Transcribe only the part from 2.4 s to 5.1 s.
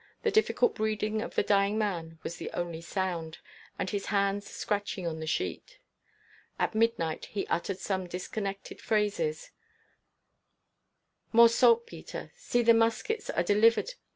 only sound, and his hands scratching